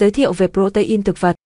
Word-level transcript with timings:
Giới 0.00 0.10
thiệu 0.10 0.32
về 0.32 0.46
protein 0.46 1.02
thực 1.02 1.20
vật. 1.20 1.36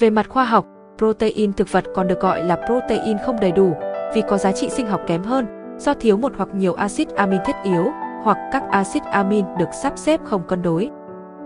Về 0.00 0.10
mặt 0.10 0.28
khoa 0.28 0.44
học, 0.44 0.66
protein 0.98 1.52
thực 1.52 1.72
vật 1.72 1.84
còn 1.94 2.08
được 2.08 2.20
gọi 2.20 2.44
là 2.44 2.56
protein 2.66 3.16
không 3.26 3.40
đầy 3.40 3.52
đủ 3.52 3.72
vì 4.14 4.22
có 4.28 4.38
giá 4.38 4.52
trị 4.52 4.68
sinh 4.68 4.86
học 4.86 5.00
kém 5.06 5.22
hơn 5.22 5.46
do 5.78 5.94
thiếu 5.94 6.16
một 6.16 6.32
hoặc 6.36 6.48
nhiều 6.54 6.74
axit 6.74 7.08
amin 7.08 7.40
thiết 7.46 7.56
yếu 7.64 7.84
hoặc 8.22 8.36
các 8.52 8.62
axit 8.70 9.02
amin 9.02 9.44
được 9.58 9.68
sắp 9.82 9.92
xếp 9.96 10.20
không 10.24 10.42
cân 10.48 10.62
đối. 10.62 10.90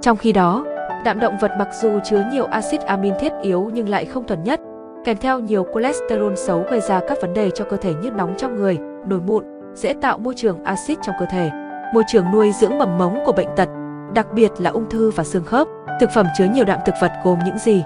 Trong 0.01 0.17
khi 0.17 0.33
đó, 0.33 0.65
đạm 1.05 1.21
động 1.21 1.37
vật 1.41 1.51
mặc 1.59 1.69
dù 1.83 1.99
chứa 2.05 2.25
nhiều 2.33 2.45
axit 2.45 2.81
amin 2.81 3.15
thiết 3.21 3.33
yếu 3.43 3.71
nhưng 3.75 3.89
lại 3.89 4.05
không 4.05 4.27
thuần 4.27 4.45
nhất, 4.45 4.61
kèm 5.05 5.17
theo 5.17 5.39
nhiều 5.39 5.67
cholesterol 5.75 6.35
xấu 6.35 6.63
gây 6.71 6.81
ra 6.81 7.01
các 7.09 7.19
vấn 7.23 7.35
đề 7.35 7.51
cho 7.51 7.65
cơ 7.65 7.77
thể 7.77 7.95
như 7.95 8.11
nóng 8.11 8.35
trong 8.39 8.57
người, 8.57 8.79
nổi 9.07 9.21
mụn, 9.27 9.45
dễ 9.75 9.95
tạo 9.95 10.19
môi 10.19 10.35
trường 10.35 10.65
axit 10.65 10.99
trong 11.03 11.15
cơ 11.21 11.27
thể, 11.31 11.51
môi 11.95 12.03
trường 12.09 12.25
nuôi 12.33 12.53
dưỡng 12.61 12.79
mầm 12.79 12.99
mống 12.99 13.19
của 13.27 13.33
bệnh 13.33 13.49
tật, 13.57 13.69
đặc 14.15 14.27
biệt 14.33 14.53
là 14.59 14.71
ung 14.71 14.91
thư 14.91 15.11
và 15.11 15.25
xương 15.25 15.45
khớp. 15.45 15.69
Thực 16.01 16.11
phẩm 16.15 16.27
chứa 16.39 16.45
nhiều 16.45 16.65
đạm 16.65 16.79
thực 16.87 16.95
vật 17.03 17.13
gồm 17.25 17.39
những 17.47 17.59
gì? 17.59 17.85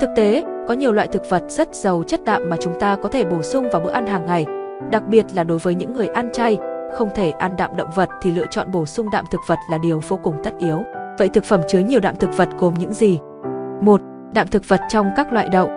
Thực 0.00 0.10
tế, 0.16 0.44
có 0.68 0.74
nhiều 0.74 0.92
loại 0.92 1.08
thực 1.08 1.30
vật 1.30 1.42
rất 1.48 1.74
giàu 1.74 2.02
chất 2.06 2.24
đạm 2.24 2.50
mà 2.50 2.56
chúng 2.60 2.80
ta 2.80 2.96
có 3.02 3.08
thể 3.08 3.24
bổ 3.24 3.42
sung 3.42 3.68
vào 3.72 3.80
bữa 3.80 3.90
ăn 3.90 4.06
hàng 4.06 4.26
ngày. 4.26 4.46
Đặc 4.90 5.02
biệt 5.08 5.26
là 5.34 5.44
đối 5.44 5.58
với 5.58 5.74
những 5.74 5.92
người 5.92 6.06
ăn 6.06 6.28
chay, 6.32 6.58
không 6.94 7.08
thể 7.14 7.30
ăn 7.30 7.56
đạm 7.56 7.76
động 7.76 7.90
vật 7.94 8.08
thì 8.22 8.30
lựa 8.30 8.46
chọn 8.50 8.70
bổ 8.72 8.86
sung 8.86 9.10
đạm 9.12 9.24
thực 9.30 9.40
vật 9.46 9.58
là 9.70 9.78
điều 9.78 10.00
vô 10.08 10.20
cùng 10.22 10.34
tất 10.44 10.52
yếu. 10.58 10.82
Vậy 11.18 11.28
thực 11.28 11.44
phẩm 11.44 11.60
chứa 11.68 11.78
nhiều 11.78 12.00
đạm 12.00 12.16
thực 12.16 12.36
vật 12.36 12.48
gồm 12.58 12.74
những 12.78 12.92
gì? 12.92 13.18
1. 13.80 14.00
Đạm 14.34 14.48
thực 14.48 14.68
vật 14.68 14.80
trong 14.88 15.10
các 15.16 15.32
loại 15.32 15.48
đậu. 15.48 15.70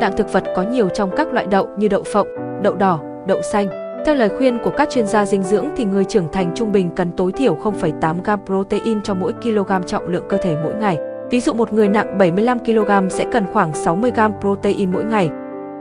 Đạm 0.00 0.12
thực 0.16 0.32
vật 0.32 0.44
có 0.56 0.62
nhiều 0.62 0.88
trong 0.88 1.10
các 1.16 1.32
loại 1.32 1.46
đậu 1.46 1.68
như 1.76 1.88
đậu 1.88 2.02
phộng, 2.02 2.28
đậu 2.62 2.74
đỏ, 2.74 3.00
đậu 3.26 3.42
xanh. 3.42 3.87
Theo 4.08 4.14
lời 4.14 4.28
khuyên 4.38 4.58
của 4.64 4.70
các 4.70 4.90
chuyên 4.90 5.06
gia 5.06 5.26
dinh 5.26 5.42
dưỡng 5.42 5.68
thì 5.76 5.84
người 5.84 6.04
trưởng 6.04 6.32
thành 6.32 6.52
trung 6.54 6.72
bình 6.72 6.90
cần 6.96 7.12
tối 7.12 7.32
thiểu 7.32 7.56
0,8 7.56 8.14
g 8.24 8.44
protein 8.46 9.02
cho 9.02 9.14
mỗi 9.14 9.32
kg 9.32 9.86
trọng 9.86 10.08
lượng 10.08 10.24
cơ 10.28 10.36
thể 10.36 10.56
mỗi 10.62 10.74
ngày. 10.74 10.98
Ví 11.30 11.40
dụ 11.40 11.52
một 11.52 11.72
người 11.72 11.88
nặng 11.88 12.18
75 12.18 12.58
kg 12.58 13.10
sẽ 13.10 13.26
cần 13.32 13.44
khoảng 13.52 13.74
60 13.74 14.10
g 14.10 14.20
protein 14.40 14.92
mỗi 14.92 15.04
ngày. 15.04 15.30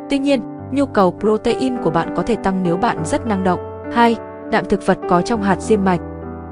Tuy 0.09 0.19
nhiên, 0.19 0.41
nhu 0.71 0.85
cầu 0.85 1.15
protein 1.19 1.77
của 1.83 1.89
bạn 1.89 2.13
có 2.15 2.23
thể 2.23 2.35
tăng 2.35 2.63
nếu 2.63 2.77
bạn 2.77 2.97
rất 3.05 3.27
năng 3.27 3.43
động. 3.43 3.59
2. 3.93 4.15
Đạm 4.52 4.65
thực 4.65 4.85
vật 4.85 4.97
có 5.09 5.21
trong 5.21 5.41
hạt 5.41 5.61
diêm 5.61 5.83
mạch. 5.83 6.02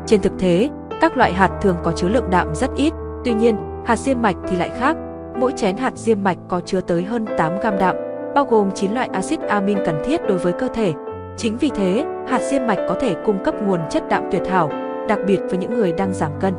Trên 0.05 0.21
thực 0.21 0.39
tế, 0.39 0.69
các 1.01 1.17
loại 1.17 1.33
hạt 1.33 1.49
thường 1.61 1.77
có 1.83 1.91
chứa 1.91 2.07
lượng 2.07 2.29
đạm 2.29 2.55
rất 2.55 2.69
ít, 2.75 2.93
tuy 3.25 3.33
nhiên, 3.33 3.55
hạt 3.85 3.95
diêm 3.95 4.21
mạch 4.21 4.35
thì 4.47 4.57
lại 4.57 4.71
khác. 4.79 4.97
Mỗi 5.39 5.51
chén 5.51 5.77
hạt 5.77 5.97
diêm 5.97 6.23
mạch 6.23 6.37
có 6.47 6.61
chứa 6.65 6.81
tới 6.81 7.03
hơn 7.03 7.25
8 7.37 7.59
g 7.59 7.63
đạm, 7.79 7.95
bao 8.35 8.45
gồm 8.45 8.71
9 8.71 8.93
loại 8.93 9.09
axit 9.13 9.39
amin 9.39 9.77
cần 9.85 9.95
thiết 10.05 10.21
đối 10.27 10.37
với 10.37 10.53
cơ 10.53 10.67
thể. 10.67 10.93
Chính 11.37 11.57
vì 11.57 11.69
thế, 11.75 12.05
hạt 12.27 12.41
diêm 12.41 12.67
mạch 12.67 12.79
có 12.89 12.95
thể 12.99 13.15
cung 13.25 13.43
cấp 13.43 13.55
nguồn 13.61 13.79
chất 13.89 14.03
đạm 14.09 14.23
tuyệt 14.31 14.47
hảo, 14.47 14.69
đặc 15.07 15.19
biệt 15.27 15.39
với 15.49 15.57
những 15.57 15.73
người 15.77 15.91
đang 15.91 16.13
giảm 16.13 16.31
cân. 16.39 16.53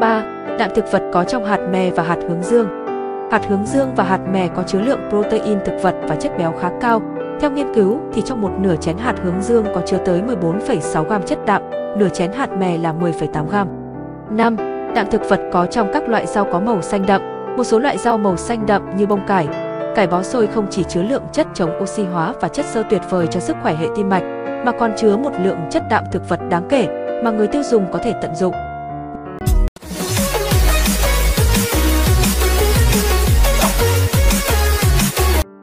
3. 0.00 0.22
Đạm 0.58 0.70
thực 0.74 0.92
vật 0.92 1.02
có 1.12 1.24
trong 1.24 1.44
hạt 1.44 1.60
mè 1.72 1.90
và 1.90 2.02
hạt 2.02 2.18
hướng 2.28 2.42
dương. 2.42 2.68
Hạt 3.30 3.40
hướng 3.48 3.66
dương 3.66 3.94
và 3.96 4.04
hạt 4.04 4.20
mè 4.32 4.48
có 4.56 4.62
chứa 4.62 4.80
lượng 4.80 5.00
protein 5.10 5.58
thực 5.64 5.82
vật 5.82 5.94
và 6.08 6.16
chất 6.16 6.32
béo 6.38 6.52
khá 6.60 6.70
cao. 6.80 7.02
Theo 7.40 7.50
nghiên 7.50 7.74
cứu 7.74 8.00
thì 8.12 8.22
trong 8.22 8.40
một 8.40 8.50
nửa 8.58 8.76
chén 8.76 8.98
hạt 8.98 9.14
hướng 9.22 9.42
dương 9.42 9.64
có 9.74 9.80
chứa 9.86 9.98
tới 10.04 10.22
14,6 10.22 11.04
gram 11.04 11.22
chất 11.22 11.38
đạm, 11.46 11.62
nửa 11.98 12.08
chén 12.08 12.32
hạt 12.32 12.50
mè 12.58 12.78
là 12.78 12.92
10,8 12.92 13.46
gram. 13.46 13.68
5. 14.30 14.56
Đạm 14.94 15.06
thực 15.10 15.28
vật 15.28 15.40
có 15.52 15.66
trong 15.66 15.90
các 15.92 16.08
loại 16.08 16.26
rau 16.26 16.44
có 16.52 16.60
màu 16.60 16.82
xanh 16.82 17.06
đậm. 17.06 17.22
Một 17.56 17.64
số 17.64 17.78
loại 17.78 17.98
rau 17.98 18.18
màu 18.18 18.36
xanh 18.36 18.66
đậm 18.66 18.96
như 18.96 19.06
bông 19.06 19.26
cải, 19.26 19.48
cải 19.94 20.06
bó 20.06 20.22
xôi 20.22 20.46
không 20.46 20.66
chỉ 20.70 20.84
chứa 20.88 21.02
lượng 21.02 21.22
chất 21.32 21.46
chống 21.54 21.70
oxy 21.82 22.02
hóa 22.02 22.34
và 22.40 22.48
chất 22.48 22.66
xơ 22.66 22.82
tuyệt 22.90 23.02
vời 23.10 23.26
cho 23.30 23.40
sức 23.40 23.56
khỏe 23.62 23.74
hệ 23.74 23.86
tim 23.96 24.08
mạch, 24.08 24.22
mà 24.64 24.72
còn 24.78 24.92
chứa 24.96 25.16
một 25.16 25.30
lượng 25.40 25.58
chất 25.70 25.82
đạm 25.90 26.04
thực 26.12 26.28
vật 26.28 26.40
đáng 26.50 26.66
kể 26.68 26.88
mà 27.24 27.30
người 27.30 27.46
tiêu 27.46 27.62
dùng 27.62 27.86
có 27.92 27.98
thể 27.98 28.14
tận 28.22 28.34
dụng. 28.34 28.54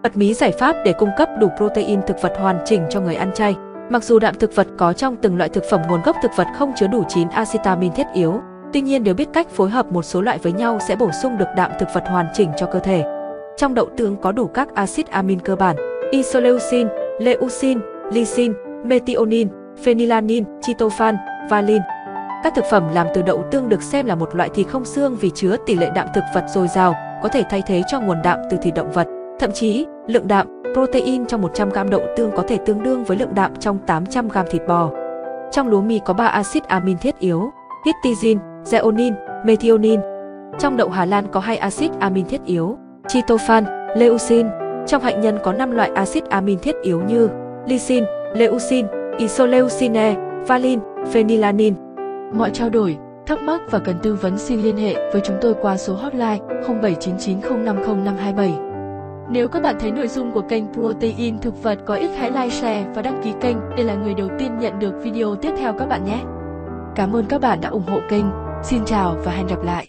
Bật 0.03 0.17
mí 0.17 0.33
giải 0.33 0.51
pháp 0.51 0.75
để 0.85 0.93
cung 0.93 1.09
cấp 1.17 1.29
đủ 1.39 1.47
protein 1.57 2.01
thực 2.07 2.21
vật 2.21 2.33
hoàn 2.39 2.59
chỉnh 2.65 2.83
cho 2.89 2.99
người 2.99 3.15
ăn 3.15 3.31
chay. 3.33 3.55
Mặc 3.89 4.03
dù 4.03 4.19
đạm 4.19 4.35
thực 4.39 4.55
vật 4.55 4.67
có 4.77 4.93
trong 4.93 5.15
từng 5.21 5.37
loại 5.37 5.49
thực 5.49 5.63
phẩm 5.69 5.81
nguồn 5.89 6.01
gốc 6.01 6.15
thực 6.21 6.31
vật 6.35 6.47
không 6.57 6.71
chứa 6.75 6.87
đủ 6.87 7.03
9 7.09 7.29
acetamin 7.29 7.91
thiết 7.93 8.07
yếu, 8.13 8.41
tuy 8.73 8.81
nhiên 8.81 9.03
nếu 9.03 9.13
biết 9.13 9.29
cách 9.33 9.47
phối 9.49 9.69
hợp 9.69 9.91
một 9.91 10.03
số 10.03 10.21
loại 10.21 10.37
với 10.37 10.51
nhau 10.51 10.79
sẽ 10.87 10.95
bổ 10.95 11.11
sung 11.11 11.37
được 11.37 11.47
đạm 11.57 11.71
thực 11.79 11.89
vật 11.93 12.03
hoàn 12.07 12.27
chỉnh 12.33 12.49
cho 12.57 12.65
cơ 12.65 12.79
thể. 12.79 13.20
Trong 13.61 13.73
đậu 13.73 13.89
tương 13.97 14.17
có 14.17 14.31
đủ 14.31 14.47
các 14.47 14.75
axit 14.75 15.07
amin 15.07 15.39
cơ 15.39 15.55
bản: 15.55 15.75
isoleucin, 16.11 16.87
leucin, 17.19 17.79
lysine, 18.11 18.53
methionine, 18.85 19.49
phenylalanine, 19.83 20.45
tryptophan, 20.61 21.15
valine. 21.49 21.83
Các 22.43 22.55
thực 22.55 22.65
phẩm 22.71 22.83
làm 22.93 23.07
từ 23.13 23.21
đậu 23.21 23.43
tương 23.51 23.69
được 23.69 23.81
xem 23.81 24.05
là 24.05 24.15
một 24.15 24.35
loại 24.35 24.49
thịt 24.53 24.67
không 24.67 24.85
xương 24.85 25.15
vì 25.15 25.29
chứa 25.29 25.55
tỷ 25.65 25.75
lệ 25.75 25.91
đạm 25.95 26.07
thực 26.15 26.23
vật 26.33 26.45
dồi 26.47 26.67
dào, 26.67 26.95
có 27.23 27.29
thể 27.29 27.43
thay 27.49 27.63
thế 27.67 27.83
cho 27.87 27.99
nguồn 27.99 28.17
đạm 28.23 28.39
từ 28.51 28.57
thịt 28.61 28.73
động 28.75 28.91
vật. 28.91 29.07
Thậm 29.39 29.51
chí, 29.51 29.85
lượng 30.07 30.27
đạm, 30.27 30.47
protein 30.73 31.25
trong 31.25 31.41
100g 31.41 31.89
đậu 31.89 32.01
tương 32.17 32.31
có 32.31 32.43
thể 32.47 32.57
tương 32.65 32.83
đương 32.83 33.03
với 33.03 33.17
lượng 33.17 33.35
đạm 33.35 33.55
trong 33.55 33.79
800g 33.87 34.43
thịt 34.51 34.61
bò. 34.67 34.89
Trong 35.51 35.67
lúa 35.67 35.81
mì 35.81 35.99
có 36.05 36.13
3 36.13 36.27
axit 36.27 36.63
amin 36.63 36.97
thiết 36.97 37.19
yếu, 37.19 37.49
histidine, 37.85 38.41
zeonin, 38.65 39.13
methionine. 39.45 40.01
Trong 40.59 40.77
đậu 40.77 40.89
Hà 40.89 41.05
Lan 41.05 41.25
có 41.31 41.39
2 41.39 41.57
axit 41.57 41.91
amin 41.99 42.25
thiết 42.25 42.45
yếu, 42.45 42.77
tritophan, 43.13 43.65
leucin. 43.95 44.47
Trong 44.87 45.01
hạnh 45.01 45.21
nhân 45.21 45.37
có 45.43 45.53
5 45.53 45.71
loại 45.71 45.91
axit 45.95 46.29
amin 46.29 46.59
thiết 46.59 46.75
yếu 46.81 47.01
như 47.01 47.29
lysine, 47.65 48.05
leucin, 48.35 48.85
isoleucine, 49.17 50.15
valine, 50.47 50.81
phenylalanine. 51.11 51.75
Mọi 52.33 52.49
trao 52.53 52.69
đổi, 52.69 52.97
thắc 53.25 53.41
mắc 53.41 53.61
và 53.71 53.79
cần 53.79 53.95
tư 54.03 54.15
vấn 54.15 54.37
xin 54.37 54.61
liên 54.61 54.77
hệ 54.77 55.11
với 55.11 55.21
chúng 55.23 55.37
tôi 55.41 55.53
qua 55.61 55.77
số 55.77 55.93
hotline 55.93 56.39
0799050527. 56.67 58.51
Nếu 59.29 59.47
các 59.47 59.63
bạn 59.63 59.75
thấy 59.79 59.91
nội 59.91 60.07
dung 60.07 60.31
của 60.31 60.41
kênh 60.41 60.73
Protein 60.73 61.39
thực 61.39 61.63
vật 61.63 61.79
có 61.85 61.95
ích 61.95 62.11
hãy 62.17 62.31
like, 62.31 62.49
share 62.49 62.85
và 62.95 63.01
đăng 63.01 63.21
ký 63.23 63.33
kênh 63.41 63.57
để 63.77 63.83
là 63.83 63.95
người 63.95 64.13
đầu 64.13 64.27
tiên 64.39 64.59
nhận 64.59 64.79
được 64.79 64.93
video 65.03 65.35
tiếp 65.35 65.51
theo 65.57 65.73
các 65.79 65.85
bạn 65.85 66.05
nhé. 66.05 66.19
Cảm 66.95 67.15
ơn 67.15 67.25
các 67.25 67.41
bạn 67.41 67.61
đã 67.61 67.69
ủng 67.69 67.85
hộ 67.87 67.99
kênh. 68.09 68.25
Xin 68.63 68.85
chào 68.85 69.15
và 69.25 69.31
hẹn 69.31 69.47
gặp 69.47 69.63
lại. 69.63 69.87